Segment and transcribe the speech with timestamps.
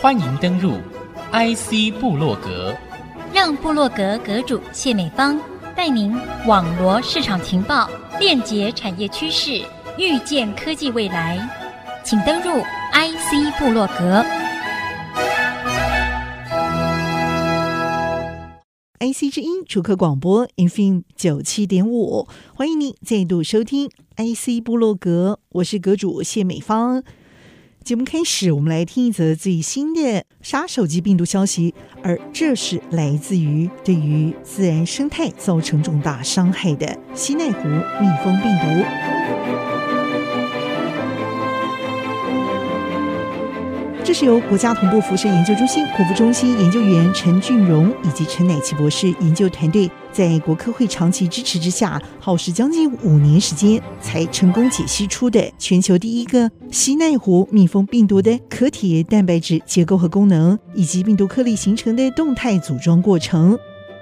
[0.00, 0.78] 欢迎登入
[1.32, 2.74] IC 部落格，
[3.32, 5.40] 让部落格阁主谢美芳
[5.76, 6.12] 带您
[6.46, 7.88] 网罗市场情报，
[8.18, 9.62] 链接产业趋势，
[9.96, 11.38] 预见科技未来。
[12.04, 12.60] 请登入
[12.92, 14.24] IC 部落格。
[18.98, 27.02] IC 之音主客广播 FM 九七点五，欢迎您再度收听 IC 部落格，我是阁主谢美芳。
[27.82, 40.01] 节目开始，我们来听一则最新的杀手级病毒消息，而这是来自于对于自然生态造成重大伤害的西奈湖蜜蜂病毒。
[44.04, 63.56] 这是由国家同步辐射研究中心国服中心研究员陈俊荣以及陈乃奇博士研究团队，在国科会长期支持之下，耗时将近五年时间，才成功解析出的全球第一个西奈湖蜜蜂病毒的壳体蛋白质结构和功能，以及病毒颗粒形成的动态组装过程。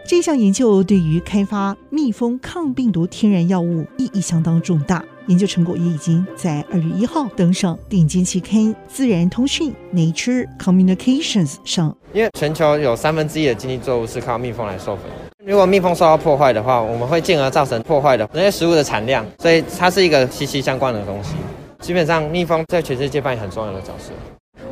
[0.08, 5.04] 这项研究对于开发蜜蜂抗病毒天然药物意义相当重大。
[5.30, 11.96] 研究成果也已经在二月一号登上顶尖期刊《自然通讯》（Nature Communications） 上。
[12.12, 15.04] 因为全球有三分之一的经济作物是靠蜜蜂来授粉，
[15.46, 21.34] 如果蜜蜂受到破坏的话，我们会进而造成破坏的那些食物的产量，所以它是一个息息相关的东西。
[21.78, 24.10] 基本上，蜜蜂在全世界扮演很重要的角色。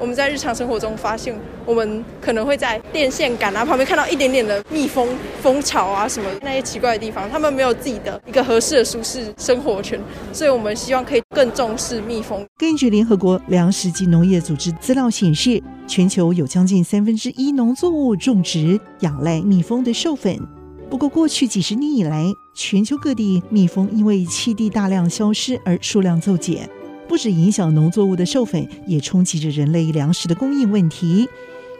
[0.00, 1.34] 我们在日常生活中发现，
[1.66, 5.08] 我们可能会在电线杆啊旁边看到一点点的蜜蜂
[5.42, 10.00] 蜂巢啊什么那些奇怪的地方，他们没有自己的一个合适的舒适生活圈，
[10.32, 12.46] 所以我们希望可以更重视蜜蜂。
[12.58, 20.38] 根据联合国粮食及农业组织资料显示，全球有将近三分之一农作物种植仰赖蜜蜂的授粉。
[20.88, 26.66] 不过，过去几十年以来，全球各地蜜蜂因为栖地大量消失而数量骤减。
[27.08, 31.28] 不止影响农作物的授粉，也冲击着人类粮食的供应问题。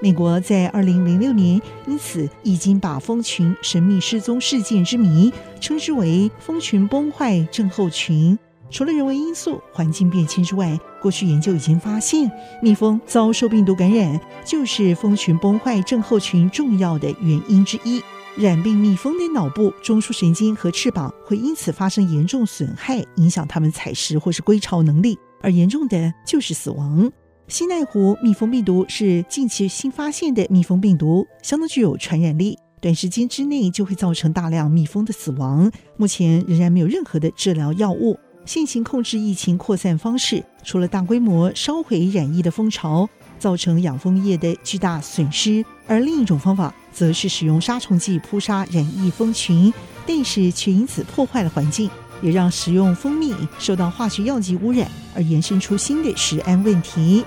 [0.00, 8.38] 美国在二零零六年因此已经把蜂群神秘失踪事件之谜称之为“蜂群崩坏症候群”。
[8.70, 12.30] 除了人为因素、环境变迁之外，过去研究已经发现，
[12.62, 18.02] 蜜蜂遭受病毒感染就是蜂群崩坏症候群重要的原因之一。
[18.38, 27.10] 染病蜜蜂的脑部、中枢神经和翅膀会因此发生严重损害，影响它们采食或是归巢能力，而严重的就是死亡。
[27.48, 35.68] 西奈湖蜜蜂病毒是近期新发现的蜜蜂病毒，相当具有传染力，短时间之内就会造成大量蜜蜂的死亡。
[35.96, 38.16] 目前仍然没有任何的治疗药物。
[38.44, 43.06] 现行控制疫情扩散方式，除了大规模烧毁染疫的蜂巢，
[43.38, 49.72] 造成养蜂业的巨大损失，而另一种方法，则是使用杀虫剂扑杀染疫蜂群，
[50.04, 51.88] 但是却因此破坏了环境，
[52.20, 57.24] 也让食用蜂蜜受到化学药剂污染，而延伸出新的食安问题。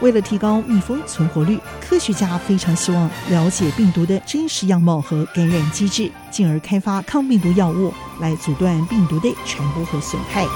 [0.00, 10.46] 为了提高蜜蜂存活率，科学家非常希望了解病毒的真实样貌和感染机制，进而开发抗病毒药物来阻断病毒的传播和损害。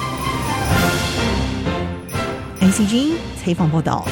[2.58, 4.08] ICG 采访报道。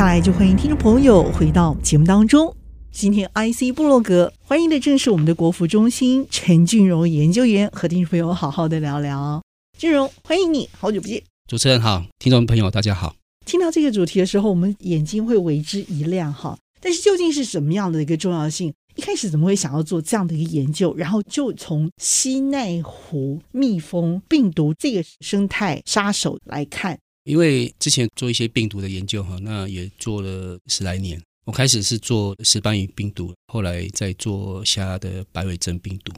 [0.00, 2.56] 下来就欢迎听众朋友回到节目当中。
[2.90, 9.42] 今天 IC 部落格欢迎的正是我们的国服中心陈俊荣研究员，和听众朋友好好的聊聊。
[9.78, 11.22] 俊荣，欢迎你，好久不见。
[11.50, 13.14] 主持人好，听众朋友大家好。
[13.44, 16.56] 听到这个主题的时候，我们眼睛会为之一亮哈。
[16.80, 18.72] 但是究竟是什么样的一个重要性？
[18.94, 20.94] 一开始怎么会想要做这样的一个研究？
[20.96, 26.98] 然后就从西奈湖蜜蜂病毒这个生态杀手来看。
[27.30, 31.22] 因为之前做一些病毒的研究哈，那也做了十来年。
[31.44, 36.12] 我开始是做石斑鱼病毒，后来再做虾的白尾针病毒，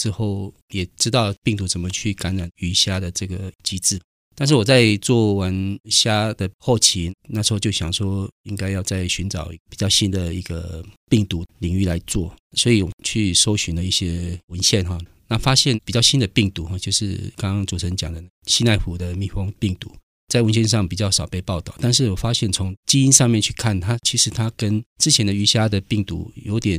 [0.00, 4.00] 之后也知道病毒怎么去感染鱼虾的这个机制。
[4.34, 14.98] 但是我在做完虾的后期，那时候就想说，应该要再寻找比较新的一个病毒领域来做，所以我去搜寻了一些文献哈，
[15.28, 19.92] 那发现比较新的病毒哈，就是刚刚主持人讲的西奈湖的蜜蜂病毒。
[20.28, 26.78] 在文献上比较少被报道，但是我发现从基因上面去看，它其实它跟之前的鱼虾的病毒有点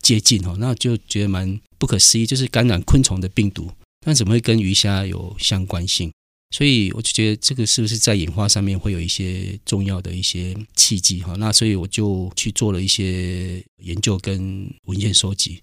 [0.00, 3.72] 接近哈，那就觉得蛮不可思议，就是感染昆虫的病毒，
[4.04, 6.12] 那怎么会跟鱼虾有相关性？
[6.54, 11.34] 所以我就觉得这个是不是在演化上面会有一些重要的一些契机哈？
[11.38, 15.58] 那所以我就去做了一些研究跟文献收集，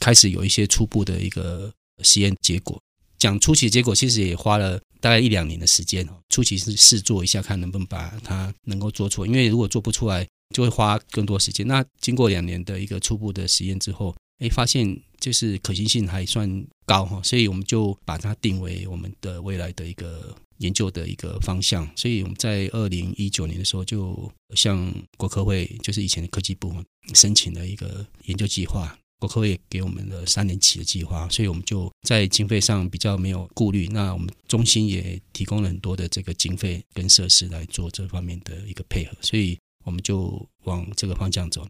[0.00, 1.70] 开始有一些初步的一个
[2.02, 2.80] 实验结果。
[3.22, 4.80] 讲初期结果，其实也花了。
[5.00, 9.28] 大概一两年的时间哦，初期是试做一下，看能不能把它能够做出来。
[9.28, 10.24] 因为如果做不出来，
[10.54, 11.66] 就会花更多时间。
[11.66, 16.48] 那经过两年的一个初步的实验之后，哎，发现就是可行性还算
[16.86, 21.88] 高哈，所以我们就把它定为我们的未来的一个研究的一个方向。
[21.96, 26.72] 所以我们在二零一九年的时候，就向国科会，就是以前的科技部
[27.12, 28.96] 申请了一个研究计划。
[29.22, 33.86] 国科会也给我们了三年期的计划，所以我们就在经费上比较没有顾虑。
[33.92, 41.64] 那我们中心也提供了很多的这个经费跟设施来做这方面的一个配合，所以我们就往这个方向走。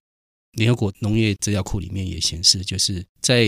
[0.52, 3.46] 联合国农业资料库里面也显示，就是在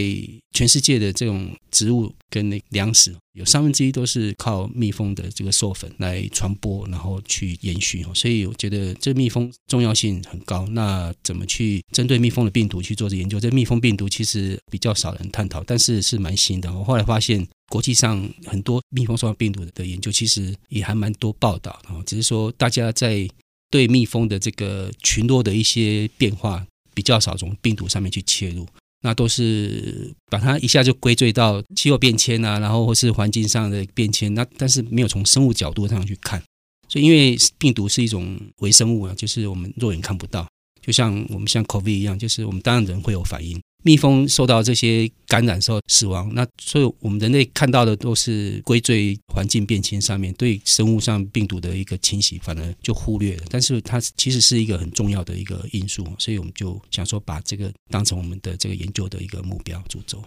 [0.53, 8.05] 全世界的这种植物跟那粮食，有三分之一都是靠蜜蜂的这个授粉来传播，然后去延续。
[8.15, 10.67] 所以我觉得这蜜蜂重要性很高。
[10.69, 13.39] 那怎么去针对蜜蜂的病毒去做这研究？
[13.39, 16.73] 这蜜蜂病毒其实比较少人探讨，但是是蛮新的。
[16.73, 21.79] 我后来发现，国际上很多蜜蜂受到病毒的研究，其实也还蛮多报道。
[22.07, 23.29] 只是说大家在
[23.71, 26.67] 对蜜蜂的这个群落的一些变化。
[26.95, 28.67] 比较少从病毒上面去切入，
[29.03, 36.43] 那都是把它一下就归罪到气候变迁啊，然后或是环境上的变迁，那但是没有从生物角度上去看，
[36.89, 40.49] 所以因为病毒是一种微生物啊，就是我们肉眼看不到，
[40.81, 43.61] 就像我们像 COVID 一样，就是我们当然人会有反应。
[43.87, 53.43] 蜜蜂受到这些感染之后死亡，那所以我们人类看到的都是归罪环境变迁上面，对生物上病毒的一个侵袭，反而就忽略了。
[53.51, 60.23] 但是它其实是一个很重要的一个因素，所以我们就想说把这个当成我们的这个研究的一个目标主轴。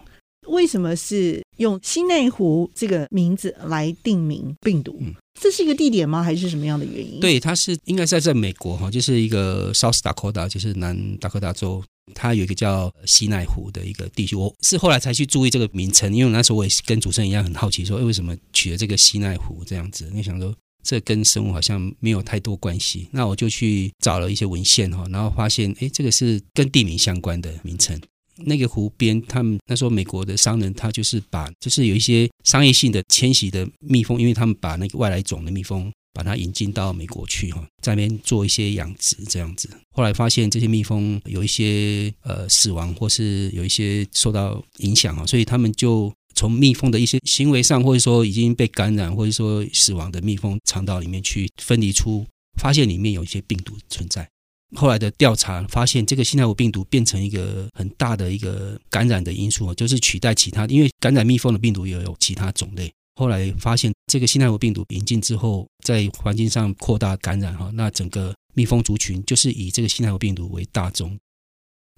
[0.46, 4.96] 为什么是用西内湖这个名字来定名病毒？
[5.00, 6.22] 嗯，这是一个地点吗？
[6.22, 7.18] 还是什么样的原因？
[7.18, 11.82] 对，它是应该是在美国哈，就是一个 South Dakota，就是南达科达州。
[12.14, 20.10] 它有一个叫西奈湖的一个地区，我是后来才去注意这个名称，因为那时候我也跟主持人一样很好奇，说哎，为什么取了这个西奈湖这样子？
[20.14, 28.00] 那想说，这跟生物好像没有太多关系，那我就去找了一些文献哈，然后发现，哎，这个是跟地名相关的名称。
[28.44, 35.92] 那个湖边，他们那时候美国的商人，他就是把，就是有一些商业性的迁徙的蜜蜂，因为他们把那个外来种的蜜蜂。
[36.12, 39.68] 把它引进到美国去哈，在那边做一些养殖这样子。
[39.92, 52.26] 后来发现这些蜜蜂有一些呃死亡，或是有一些受到影响啊，所以他们就从蜜蜂的一些行为上，或者说已经被感染，或者说死亡的蜜蜂肠道里面去分离出，
[52.60, 54.28] 发现里面有一些病毒存在。
[54.76, 62.92] 后来的调查发现，这个西奈湖病毒变成一个很大的一个感染的因素，就是取代其他，因为感染蜜蜂的病毒也有其他种类。
[63.14, 71.16] 后来发现，这个新奈湖病毒引进之后，在环境上扩大感染哈，那整个蜜蜂族群就是以这个新奈湖病毒为大宗。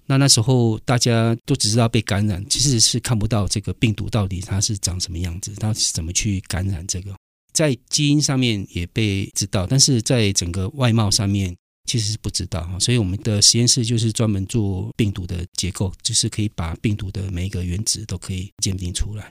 [0.05, 7.15] 那那时候大家都只知道被感染，其实是看不到这个病毒到底它是长什么样子，它是怎么去感染这个。
[7.53, 11.55] 在基因上面也被知道，但是在整个外貌上面
[11.85, 12.77] 其实是不知道哈。
[12.79, 19.29] 所以我们的实验室就是专门做病毒的结构，就是可以把病毒的每一个原子都可以鉴定出来。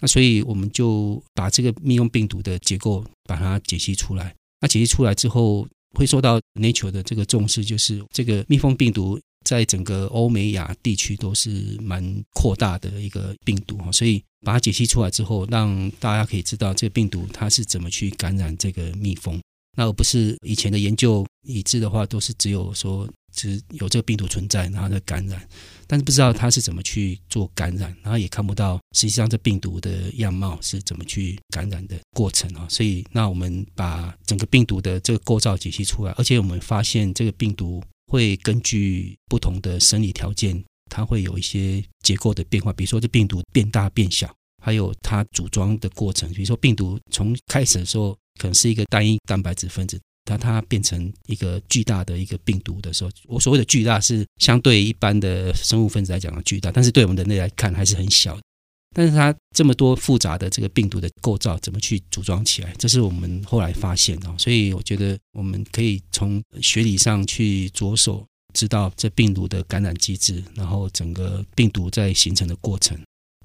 [0.00, 4.34] 那所以我们就把这个蜜蜂病毒的结构把它解析出来。
[4.60, 5.66] 那解析出来之后，
[5.96, 13.92] 会受到 Nature 的这个重视，就是这个蜜蜂病毒在整个欧美亚地区都是蛮扩大的一个病毒哈。
[13.92, 19.40] 所以把它解析出来之后，让大家可以知道这个病毒它是怎么去感染这个蜜蜂。
[19.76, 25.46] 那而不是以前的研究已知的话，都是只有说只有这个病毒存在，然后的感染。
[25.90, 32.64] 但是不知道它是怎么去做感染，然后也看不到实际上这病毒的样貌是怎么去感染的过程啊。
[32.70, 42.72] 所以，那我们把整个病毒的这个构造解析出来，而且我们发现这个病毒会根据不同的生理条件，它会有一些结构的变化。
[42.72, 44.32] 比如说，这病毒变大变小，
[44.62, 46.32] 还有它组装的过程。
[46.32, 50.00] 比如说，病毒从开始的时候可能是一个单一蛋白质分子。
[50.30, 58.38] 当它变成一个巨大的一个病毒的时候，我所谓的巨大是相对一般的生物分子来讲的巨大，但是对我们人类来看还是很小。
[58.94, 64.32] 但是它这么多复杂的这个病毒的构造怎么去组装起来，这是我们后来发现的。
[64.38, 72.96] 所以我觉得我们可以从学理上去着手，知道这病毒的感染机制，然后整个病毒在形成的过程，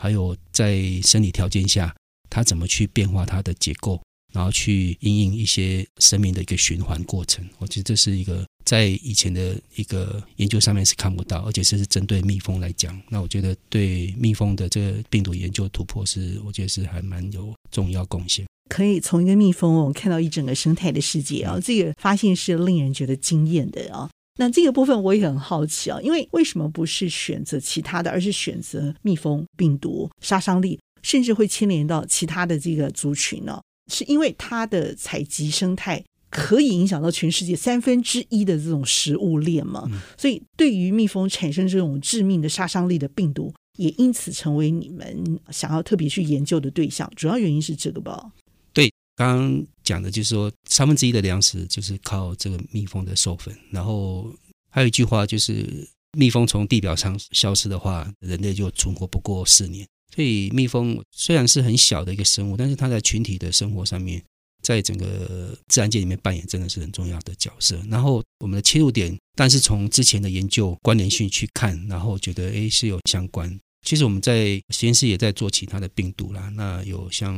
[0.02, 1.96] 还有在生理条件下
[2.30, 4.00] 它怎么去变化它的结构。
[4.36, 13.02] 然后去因应一些生命的一个循环过程，我觉得这是一个在以前的一个研究上面是看不到，而且这是针对蜜蜂来讲。
[13.08, 18.46] 那我觉得对蜜蜂的这个病毒研究突破是，我觉得是还蛮有重要贡献。
[18.70, 24.10] 可以从一个蜜蜂，我们看到一整个生态的世界啊，这个发现是令人觉得惊艳的啊。
[24.38, 33.62] 那这个部分我也很好奇啊，因为为什么不是选择其他的，而是选择蜜蜂病毒杀伤力，甚至会牵连到其他的这个族群呢？
[33.92, 39.90] 是因为它的采集生态可以影响到全世界三分之一的这种食物链嘛？
[40.18, 47.10] 所以对于蜜蜂产生这种致命的杀伤力的病毒，也因此成为你们想要特别去研究的对象。
[47.16, 48.32] 主要原因是这个吧？
[48.74, 53.56] 对，刚刚讲的就是说，三分之一的粮食就是靠这个蜜蜂的授粉。
[53.72, 54.30] 然后
[54.70, 55.88] 还有一句话就是，
[56.18, 59.88] 蜜蜂从地表上消失的话，人类就存活不过四年。
[60.16, 64.24] 所以，蜜蜂虽然是很小的一个生物，但是它在群体的生活上面，
[64.64, 67.78] 在整个自然界里面扮演真的是很重要的角色。
[67.90, 73.60] 然后，我们的切入点，但是从之前的研究关联性去看，然后觉得诶是有相关。
[73.86, 77.38] 其实我们在实验室也在做其他的病毒啦，那有像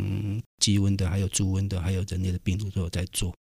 [0.60, 3.34] 鸡瘟的，还有猪瘟的，还有人类的病毒都有在做。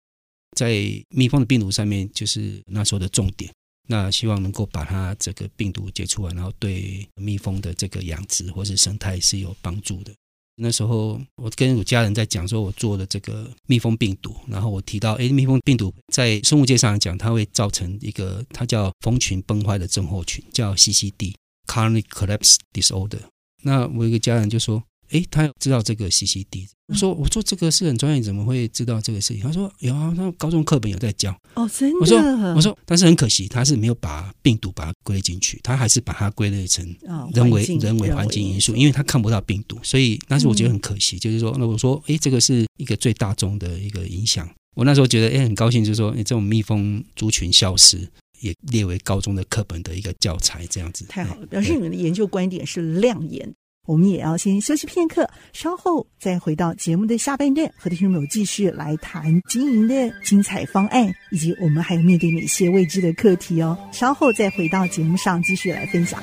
[0.58, 0.72] 在
[1.10, 3.52] 蜜蜂的病毒上面，就是那时候的重点。
[3.88, 10.14] 那希望能够把它这个病毒解除完，然后对蜜蜂的这个养殖或是生态是有帮助的。
[10.56, 23.20] 那时候我跟我家人在讲说，我做的这个蜜蜂病毒，然后我提到，哎，蜜蜂病毒在生物界上来讲，它会造成一个它叫蜂群崩坏的症候群，叫 CCD（Colony Collapse Disorder）。
[23.64, 24.84] 那我一个家人就说。
[25.16, 26.68] 哎，他知道这个 CCD。
[26.88, 29.42] 我说，我说这个是很专业，怎么会知道这个事情？
[29.42, 31.36] 他说有啊，他高中课本有在教。
[31.56, 31.98] 哦，真的。
[32.00, 32.18] 我说，
[32.56, 36.86] 我说，但是很可惜，他是没有把病毒把它归进去，他还是把它归类成
[37.34, 44.48] 人为、哦、人为环境因素，因为他看不到病毒，所以，但是我觉得很可惜，嗯、就是说，那我说，哎，这个是一个最大宗的一个影响。
[44.76, 48.08] 我那时候觉得，哎，很高兴，就是说，哎，这种蜜蜂族群消失
[48.42, 51.06] 也列为高中的课本的一个教材，这样子。
[51.08, 53.52] 太好了，表示你们的研究观点是亮眼。
[53.86, 63.78] 我们也要先休息片刻，稍后再回到节目的下半段，和听众朋友继续来谈经营的精彩方案，以及我们还有面对哪些未知的课题哦。
[63.92, 66.22] 稍后再回到节目上继续来分享。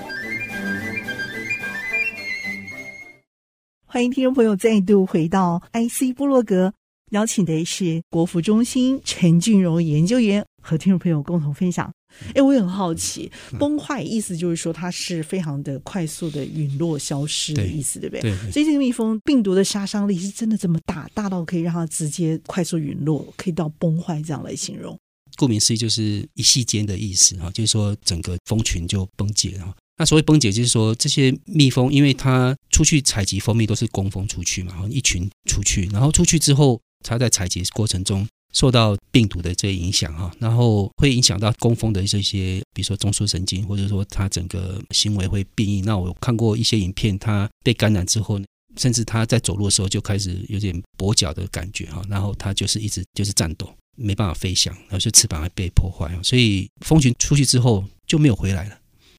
[3.87, 6.73] 欢迎听众朋友再度回到 IC 部落格，
[7.11, 11.93] 邀请的是国服中心陈俊荣研究员，和听众朋友共同分享。
[12.35, 18.37] 哎，我也很好奇，崩坏意思就是说它是非常的快速的陨落消失的意思，对，对不对？
[18.45, 18.53] 对。
[18.53, 24.99] 所以这个蜜蜂病毒的杀伤力是真的这么大，大到可以让它直接快速陨落，可以到崩坏这样来形容。
[25.37, 29.75] 顾名思义，就是一系间的意思哈，就是说整个蜂群就崩解了。
[29.97, 38.27] 那所谓崩解，就是说这些蜜蜂，因为它出去采集蜂蜜都是工蜂出去嘛，然后一群出去，然后出去之后，它在采集过程中。
[38.53, 45.81] 受到病毒的这些影响哈，然后会影响到工蜂的这些，比如说中枢神经，或者说它整个行为会变异。
[45.81, 48.41] 那我看过一些影片，它被感染之后，
[48.77, 56.11] 甚至它在走路的时候就开始有点跛脚的感觉哈，然后它就是一直就是颤抖，没办法飞翔，然后就翅膀还被破坏。
[56.23, 58.79] 所以蜂群出去之后就没有回来了。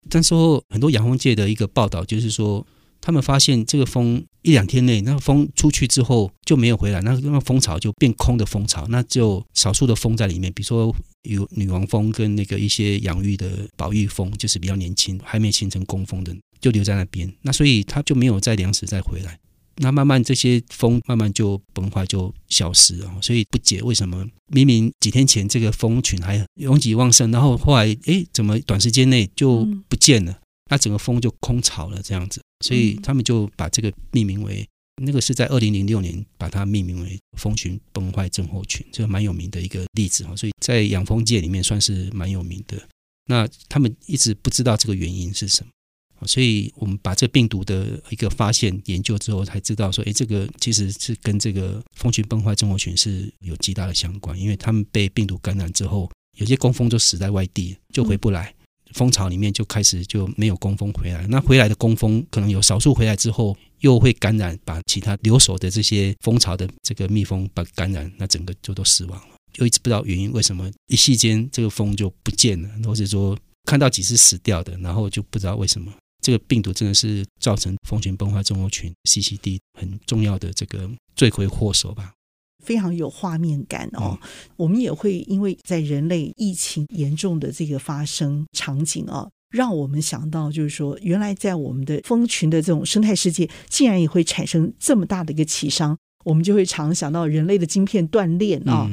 [0.09, 2.65] 但是后很多养蜂界的一个报道就是说。
[3.05, 17.29] 他们发现这个蜂一两天内，那个蜂出去之后就没有回来，那那个蜂巢就变空的蜂巢，那只有少数的蜂在里面，比如说有女王蜂跟那个一些养育的保育蜂，就是比较年轻还没形成工蜂的，就留在那边。
[17.41, 19.37] 那所以它就没有再粮食再回来，
[19.75, 23.13] 那慢慢这些蜂慢慢就崩坏就消失了。
[23.21, 30.39] 所以不解为什么明明几天前这个蜂群还拥挤旺盛，然后后来诶怎么短时间内就不见了？
[30.71, 32.41] 那整个蜂就空巢了这样子。
[32.63, 34.65] 所以他们就把这个命名为，
[35.03, 40.35] 那个是在二零零六年把它命名为蜂群崩坏症候群，这个蛮有名的一个例子哈。
[40.35, 42.81] 所以在养蜂界里面算是蛮有名的。
[43.25, 58.49] 那他们一直不知道这个原因是什么，所以我们把这病毒的一个发现研究之后，才知道说，哎，这个其实是跟这个蜂群崩坏症候群是有极大的相关，因为他们被病毒感染之后，有些工蜂就死在外地，就回不来。
[58.49, 58.62] 嗯
[58.93, 69.35] 蜂巢里面就开始就没有工蜂回来，那回来的工蜂可能有少数回来之后又会感染，把其他留守的这些蜂巢的这个蜜蜂把感染，那整个就都死亡了。
[69.51, 82.13] 就一直不知道原因，为什么一夕间这个蜂就不见了，或者说看到几只死掉的，然后就不知道为什么这个病毒真的是造成蜂群崩坏症候群 CCD 很重要的这个罪魁祸首吧。
[82.63, 84.17] 非常有画面感哦，
[84.55, 98.89] 我们也会因为在人类疫情严重的这个发生场景啊，让我们想到就是说，原来在我们的蜂群的这种生态世界，竟然也会产生这么大的一个奇伤，我们就会常想到人类的晶片断裂啊，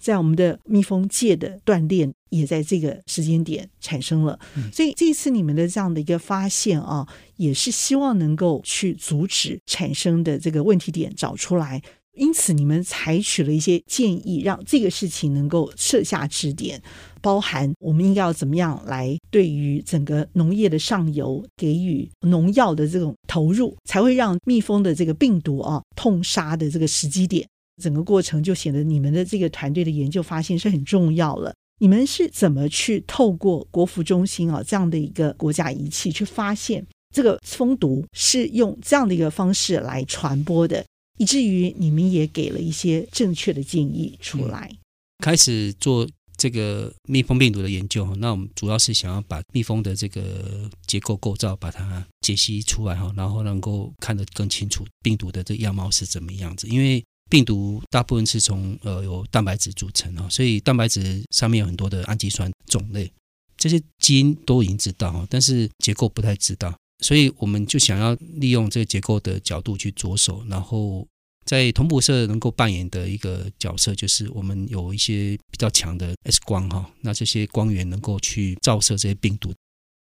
[0.00, 4.38] 在我们的蜜蜂界的断裂也在这个时间点产生了，
[4.72, 7.06] 所以这一次你们的这样的一个发现啊，
[7.36, 11.82] 也是希望能够去阻止产生的这个问题点找出来。
[12.18, 16.82] 因此，你们采取了一些建议，让这个事情能够设下支点，
[17.22, 27.48] 包含我们应该要怎么样来对于整个农业的上游给予农药的这种投入，才会让蜜蜂的这个病毒啊痛杀的这个时机点，
[27.82, 31.54] 整个过程就显得你们的这个团队的研究发现是很重要了。
[31.80, 36.84] 你们是怎么去透过国服中心啊这样的一个国家仪器去发现？
[37.14, 40.84] 这个蜂毒是用这样的一个方式来传播的，
[41.18, 44.68] 以至于你们也给了一些正确的建议出来。
[44.72, 44.78] 嗯、
[45.18, 56.68] 开始做这个蜜蜂病毒的研究，那我们主要是想要把蜜蜂的这个结构构造把它解析出来哈，然后能够看得更清楚病毒的这样貌是怎么样子。
[56.68, 63.10] 因为病毒大部分是从呃有蛋白质组成哈，所以蛋白质上面有很多的氨基酸种类，
[63.56, 66.72] 这些基因都已经知道哈，但是结构不太知道。
[67.00, 71.06] 所以我们就想要利用这个结构的角度去着手，然后
[71.44, 79.54] 在同步社能够扮演的一个角色，就是我们有一些比较强的 X 光哈，那这些光源能够去照射这些病毒。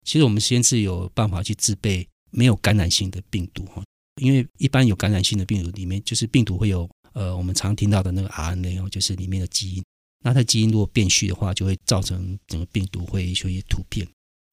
[0.05, 3.83] 其实我们实验室有办法去制备没有感染性的病毒哈，
[4.21, 9.83] 因为一般有感染性的病毒里面，就是病毒会有呃我们常听到的那个 RNA 哦，就是里面的基因。
[10.23, 14.07] 那它基因如果变序的话，就会造成整个病毒会有一些突变。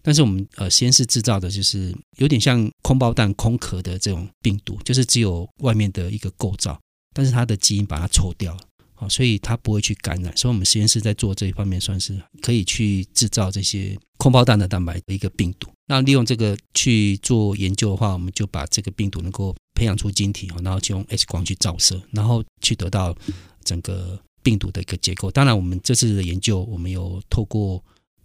[0.06, 6.78] 但是我们呃实验室制造的就是有点像空包蛋空壳的这种病毒，就是只有外面的一个构造，
[7.14, 8.60] 但是它的基因把它抽掉了，
[8.92, 10.36] 好，所以它不会去感染。
[10.36, 15.70] 所以我们实验室在做这一方面算是可以去制造这些空包蛋的蛋白的一个病毒。
[15.86, 23.16] 那利用这个去做研究的话，我们就把这个病毒能够培养出晶体，然后就用 X 光去照射，然后去得到
[23.64, 25.30] 整个病毒的一个结构。
[25.30, 27.82] 当然，我们这次的研究，我们有透过。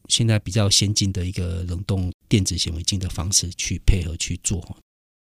[0.09, 4.61] 现在比较先进的一个冷冻电子显微镜的方式去配合去做，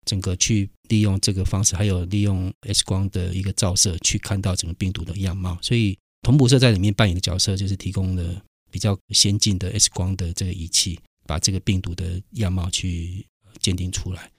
[0.06, 5.58] 整个去利用这个方式，还有利用 X 光的一个照射去看到整个病毒的样貌。
[5.62, 8.41] 所以同步社在里面扮演的角色就是提供了
[8.72, 13.25] 比较先进的 X 光的这个仪器，把这个病毒的样貌去
[13.60, 14.32] 鉴定出来。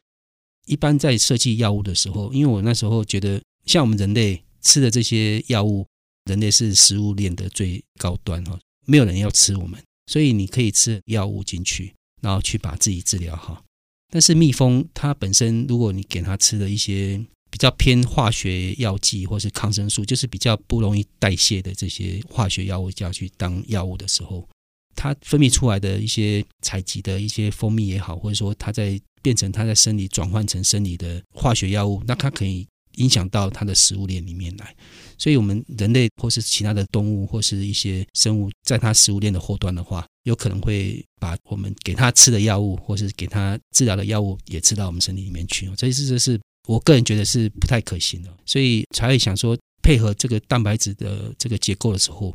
[0.66, 5.86] 一般在设计药物的时候，因为我那时候觉得，像我们人类吃的这些药物，
[6.24, 9.82] 人类是食物链的最高端哈，没有人要吃我们。
[10.08, 13.62] 所以你可以吃药物进去，然后去把自己治疗好。
[14.10, 24.48] 但是蜜蜂它本身，如果你给它吃了一些比较偏化学药剂或是抗生素，就是比较不容易代谢的这些化学药物要去当药物的时候，
[24.96, 32.66] 它分泌出来的一些采集的一些蜂蜜也好，或者说它在变成它在生理转换成生理的化学药物，那它可以
[32.98, 34.72] 影响到它的食物链里面来。
[35.16, 45.68] 所以，我们人类或是其他的动物或是一些生物，在它食物链的后端的话，有可能会把我们给它吃的药物，或是给它治疗的药物，也吃到我们身体里面去。
[45.76, 52.32] 这是这是我个人觉得是不太可行的，所以才会想说配合这个蛋白质的这个结构的时候，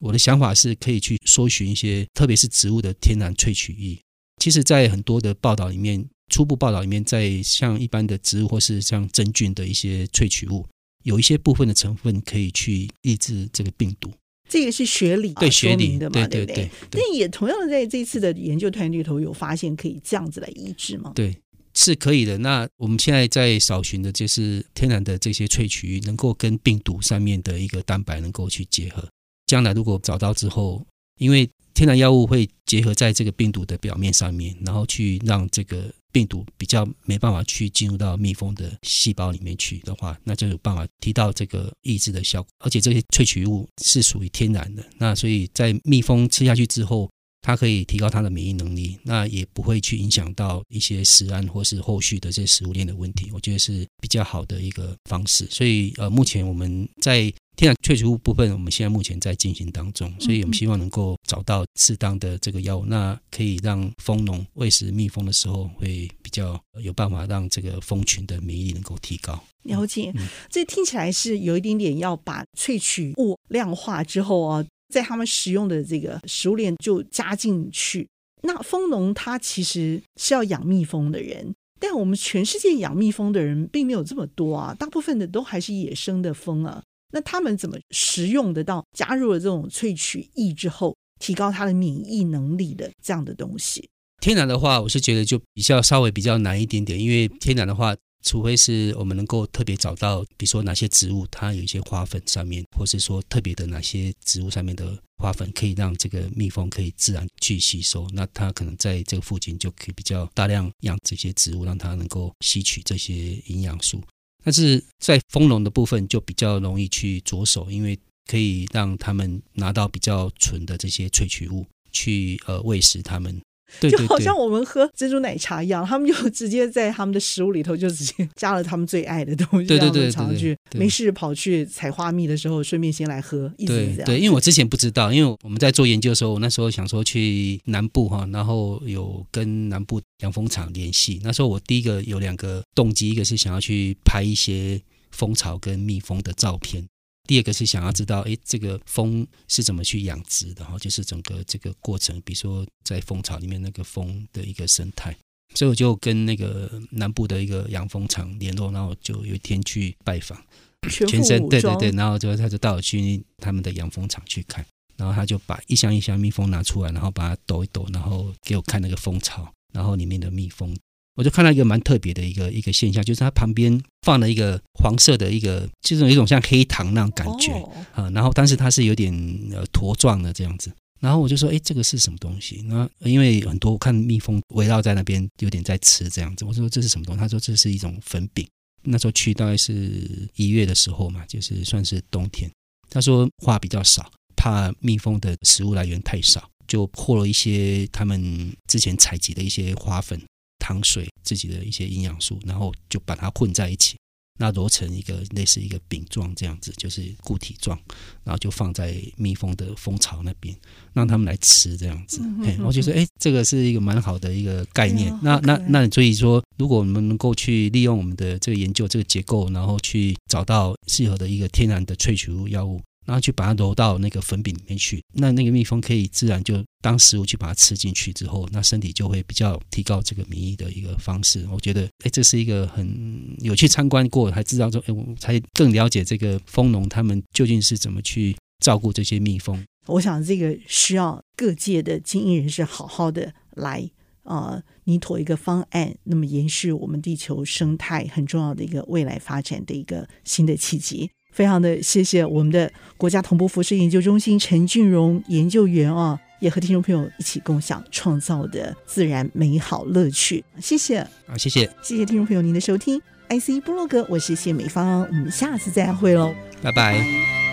[0.00, 3.96] 我的想法是可以去搜寻一些，特别是植物的天然萃取液。
[4.42, 10.66] 其实，在很多的报道里面，初步报道里面，在像一般的植物或是像真菌的一些萃取物。
[11.04, 14.10] 有一些部分的成分可以去抑制这个病毒，
[14.48, 16.68] 这个是学理对学理的嘛，对不对？
[16.94, 21.12] 那也同样的在这次的研究团队里头有发现可以这样子来抑制吗？
[21.14, 21.36] 对，
[21.74, 22.36] 是可以的。
[22.38, 29.08] 那我们现在在找寻的就是天然的这些萃取，能够跟病毒上面的一个蛋白能够去结合。
[29.46, 30.84] 将来如果找到之后，
[31.20, 35.94] 因为天然药物会结合在这个病毒的表面上面，然后去让这个。
[36.16, 42.50] 病毒比较没办法去进入到蜜蜂的细胞里面去的话，那就有办法提到这个抑制的效果。
[42.60, 47.10] 而且这些萃取物是属于天然的，那所以在蜜蜂吃下去之后，
[47.42, 53.30] 它可以提高它的免疫能力，那也不会去影响到一些食安或是后续的这些食物链的问题。
[53.34, 55.46] 我觉得是比较好的一个方式。
[55.50, 57.30] 所以呃，目前我们在。
[57.56, 69.42] 天然萃取物部分，我们现在目前在进行当中，所以我们希望能够找到适当的这个药物，那可以让蜂农喂食蜜蜂的时候，会比较有办法让这个蜂群的免疫力能够提高。
[69.62, 70.12] 了解，
[70.50, 78.06] 这听起来是有一点点要把萃取物量化之后啊，在他们使用的这个食物链就加进去。
[78.42, 86.82] 那蜂农他其实是要养蜜蜂的人，但我们全世界养蜜蜂的人并没有这么多啊，大部分的都还是野生的蜂啊。
[87.16, 93.88] 那他们怎么食用得到加入了这种萃取液之后，提高它的免疫能力的这样的东西？
[94.20, 114.02] 天然的话，我是觉得就比较稍微比较难一点点，因为天然的话，除非是我们能够特别找到，比如说哪些植物它有一些花粉上面，或是说特别的哪些植物上面的花粉可以让这个蜜蜂可以自然去吸收，那它可能在这个附近就可以比较大量养这些植物，让它能够吸取这些营养素。
[114.46, 123.42] 但是在蜂农的部分就比较容易去着手，因为可以让他们拿到比较纯的这些萃取物去呃喂食他们。
[123.80, 133.96] 对对对，就好像我们喝珍珠奶茶一样，他们就直接在他们的食物里头就直接加了他们最爱的东西，对对对，对，常去没事跑去采花蜜的时候，顺便先来喝，一直这样。
[133.96, 141.20] 对对，因为我之前不知道，因为我们在做研究的时候，我那时候想说去南部哈，然后有跟南部养蜂场联系。
[141.22, 146.86] 那时候我第一个有两个动机，一个是想要去拍一些蜂巢跟蜜蜂的照片。
[147.26, 155.16] 第二个是想要知道，哎，这个蜂是怎么去养殖的哈，就是整个这个过程，比如说在蜂巢里面那个蜂的一个生态，
[155.54, 160.40] 所以我就跟那个南部的一个养蜂场联络，然后就有一天去拜访，
[160.88, 164.64] 全身对对对，然后就他就带我去他们的养蜂场去看，
[164.96, 170.76] 然后他就把一箱一箱蜜蜂拿出来，然后把它抖一抖，然后给我看那个蜂巢，然后里面的蜜蜂。
[171.16, 177.52] 我就看到一个蛮特别的一个一个现象，就是它旁边放了一个黄色的一个，就是有一种像黑糖那种感觉
[177.94, 178.10] 啊、哦。
[178.14, 179.12] 然后，但是它是有点
[179.50, 180.70] 呃坨状的这样子。
[181.00, 182.62] 然后我就说，哎，这个是什么东西？
[182.66, 186.44] 那因为很多我看蜜蜂围绕在那边，有点在吃这样子。
[186.44, 187.18] 我说这是什么东西？
[187.18, 188.46] 他说这是一种粉饼。
[188.82, 192.50] 那时候去大概是一月的时候嘛，就是算是冬天。
[192.88, 200.20] 他说花比较少，怕蜜蜂的食物来源太少，就破了一些他们之前采集的一些花粉。
[200.66, 203.96] 糖水自己的一些营养素，然后就把它混在一起，
[204.40, 207.78] 那揉成一个类似一个饼状这样子，就是固体状，
[208.24, 210.56] 然后就放在蜜蜂的蜂巢那边，
[210.92, 212.20] 让他们来吃这样子。
[212.42, 215.12] 哎、嗯，我觉得哎，这个是一个蛮好的一个概念。
[215.12, 222.82] 嗯、那那那所以说，如果我们能够去利用我们的这个研究这个结构，然后去找到适合的一个天然的萃取物药物。
[223.06, 231.46] 然后去把它揉到那个粉饼里面去，那那个蜜蜂可以自然就当食物去把它吃进去之后，那身体就会比较提高这个免疫的一个方式。
[231.50, 239.64] 我觉得，哎，这是一个很有去参观过，还知道说，哎，我才更了解这个蜂农他们究竟是怎么去照顾这些蜜蜂。
[239.86, 243.88] 我想这个需要各界的精英人士好好的来
[244.24, 251.08] 啊，拟妥一个方案，那么延续我们地球生态很重要的一个未来发展的一个新的契机。
[251.36, 260.42] 非常的谢谢我们的国家同步辐射研究中心陈俊荣研究员啊，也和听众朋友一起共享创造的自然美好乐趣。
[260.58, 261.00] 谢谢。
[261.00, 267.45] 啊，谢谢，谢谢听众朋友您的收听，IC 部落格，我是谢美芳，我们下次再会喽，拜拜。